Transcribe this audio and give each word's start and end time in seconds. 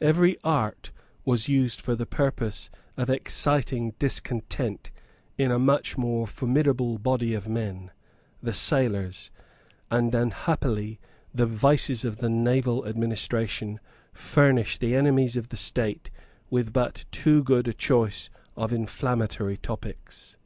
Every 0.00 0.38
art 0.42 0.92
was 1.26 1.46
used 1.46 1.78
for 1.78 1.94
the 1.94 2.06
purpose 2.06 2.70
of 2.96 3.10
exciting 3.10 3.90
discontent 3.98 4.90
in 5.36 5.50
a 5.50 5.58
much 5.58 5.98
more 5.98 6.26
formidable 6.26 6.96
body 6.96 7.34
of 7.34 7.50
men, 7.50 7.90
the 8.42 8.54
sailors; 8.54 9.30
and 9.90 10.14
unhappily 10.14 10.98
the 11.34 11.44
vices 11.44 12.02
of 12.02 12.16
the 12.16 12.30
naval 12.30 12.86
administration 12.86 13.78
furnished 14.14 14.80
the 14.80 14.96
enemies 14.96 15.36
of 15.36 15.50
the 15.50 15.58
State 15.58 16.10
with 16.48 16.72
but 16.72 17.04
too 17.10 17.42
good 17.44 17.68
a 17.68 17.74
choice 17.74 18.30
of 18.56 18.72
inflammatory 18.72 19.58
topics. 19.58 20.38